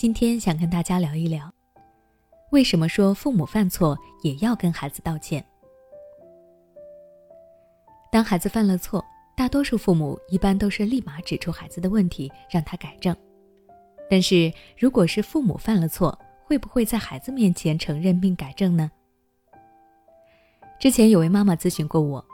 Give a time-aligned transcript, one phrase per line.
[0.00, 1.52] 今天想跟大家聊一聊，
[2.52, 5.44] 为什么说父母犯错也要跟孩子道歉？
[8.10, 9.04] 当孩子犯了错，
[9.36, 13.14] 大多数父母一般都是立马指出孩子的问题，让他改正。
[14.08, 18.90] 但是，如果是父母犯了错，会不会在孩子面前承认并改正呢？
[20.80, 22.24] 之前有位妈妈咨询过我，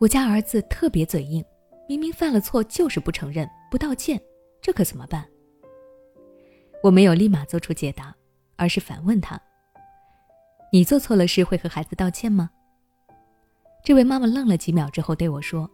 [0.00, 1.44] 我家儿子特别嘴硬，
[1.88, 4.20] 明明犯了错就是不承认、不道歉，
[4.60, 5.24] 这可怎么办？
[6.82, 8.14] 我没有立马做出解答，
[8.56, 9.40] 而是反问他
[10.72, 12.50] ：“你做错了事会和孩子道歉吗？”
[13.82, 15.68] 这位妈妈愣了几秒之后对我说：“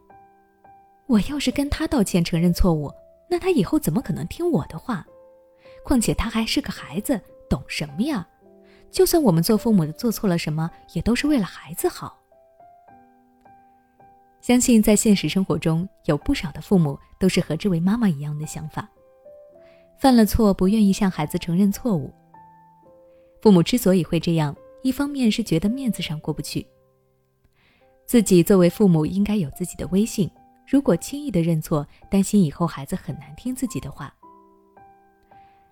[1.07, 2.93] 我要是跟他道歉承认错误，
[3.29, 5.05] 那他以后怎么可能听我的话？
[5.85, 8.27] 况且他还是个孩子，懂什么呀？
[8.91, 12.19] 就算我们做父母的做错了什么，也都是为了孩子好。”
[14.41, 18.89] 相信在现实生活中，有不少的父母都是和这位妈妈一样的想法。
[20.03, 22.13] 犯了错不愿意向孩子承认错误。
[23.41, 26.67] 父母之所以会这样，一方面是觉得面子上过不去，
[28.05, 30.29] 自己作为父母应该有自己的威信，
[30.67, 34.09] 如果轻易的认错，担心以后孩子很难听自己的话；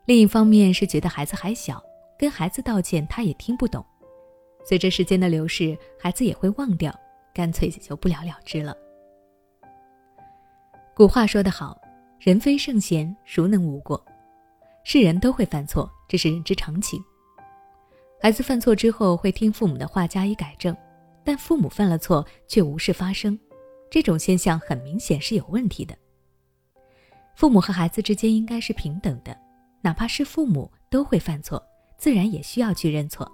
[0.04, 1.82] 另一方面是觉得孩子还小，
[2.16, 3.84] 跟孩子道歉他也听不懂，
[4.64, 6.96] 随着时间的流逝，孩子也会忘掉，
[7.34, 8.76] 干脆也就不了了之了。
[10.94, 11.76] 古话说得好，
[12.20, 14.00] 人非圣贤，孰能无过？
[14.84, 17.02] 是人都会犯错，这是人之常情。
[18.20, 20.76] 孩子犯错之后会听父母的话加以改正，
[21.24, 23.38] 但父母犯了错却无事发生，
[23.90, 25.96] 这种现象很明显是有问题的。
[27.34, 29.34] 父母和孩子之间应该是平等的，
[29.80, 31.62] 哪怕是父母都会犯错，
[31.96, 33.30] 自然也需要去认错。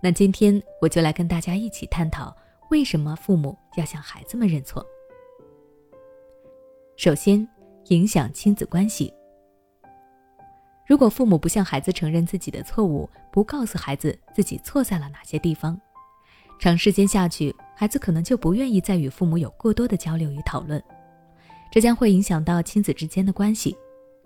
[0.00, 2.36] 那今天我就来跟大家一起探讨，
[2.70, 4.84] 为什么父母要向孩子们认错。
[6.96, 7.48] 首先，
[7.86, 9.12] 影响亲子关系。
[10.86, 15.80] 如果父母不向孩子承认自己的错误，不告诉孩子自己错在了哪些地方，
[16.58, 20.82] 长时间下去，孩子可能就不愿意再与父母有过多的交流与讨论，
[21.70, 23.74] 这将会影响到亲子之间的关系，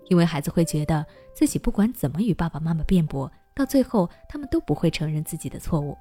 [0.09, 5.97] 因为孩子会觉得自己不管怎么与爸爸妈妈辩驳，到最后他们都不会承认自己的错误，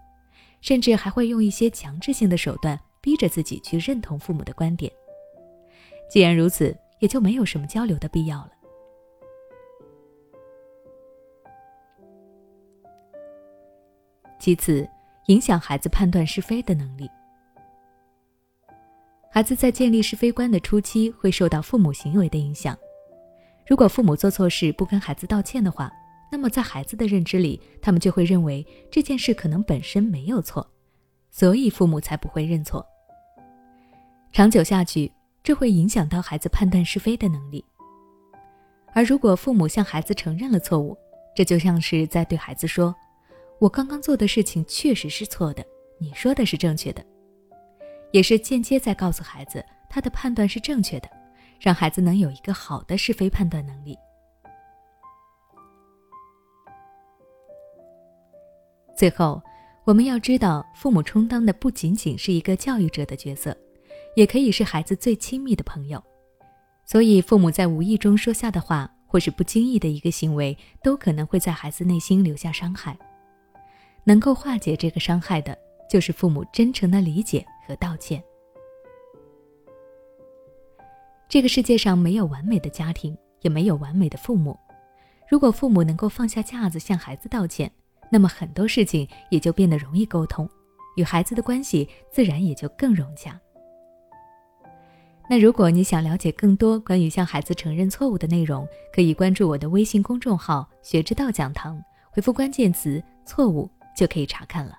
[0.60, 4.92] 甚至还会用一些强制性的手段逼着自己去认同父母的观点。
[6.10, 8.50] 既然如此，也就没有什么交流的必要了。
[14.48, 14.88] 其次，
[15.26, 17.06] 影响孩子判断是非的能力。
[19.30, 22.74] 孩子在建立是非观的初期，会受到父母行为的影响。
[23.66, 25.92] 如果父母做错事不跟孩子道歉的话，
[26.32, 30.66] 那么在孩子的认知里，他们就会认为这件事可能本身没有错，
[31.30, 32.82] 所以父母才不会认错。
[34.32, 37.62] 长久下去，这会影响到孩子判断是非的能力。
[38.94, 40.96] 而如果父母向孩子承认了错误，
[41.36, 42.94] 这就像是在对孩子说。
[43.60, 45.64] 我刚刚做的事情确实是错的，
[45.98, 47.04] 你说的是正确的，
[48.12, 51.08] 也是间接在告诉孩子他的判断是正确的，
[51.60, 53.98] 让孩子能有一个好的是非判断能力。
[58.96, 59.42] 最后，
[59.84, 63.56] 我们要知道，父母充当的不仅仅是一个教育者的角色，
[64.14, 66.00] 也可以是孩子最亲密的朋友，
[66.84, 72.96] 所以父母在无意中说下的话，或是不经意的一个行为，都可能会在孩子内心留下伤害。
[74.08, 75.54] 能够化解这个伤害的，
[75.86, 78.24] 就是父母真诚的理解和道歉。
[81.28, 84.58] 这个世界上没有完美的家庭，也没有完美的父母。
[85.28, 87.70] 如果父母能够放下架子向孩子道歉，
[88.10, 90.48] 那么很多事情也就变得容易沟通，
[90.96, 93.38] 与孩子的关系自然也就更融洽。
[95.28, 101.78] 那如果你想了解更多关于向孩子承认错误的内容，可以关注我的微信公众号“学之道讲堂”，
[102.10, 103.68] 回复关键词“错误”。
[103.98, 104.78] 就可以查看了。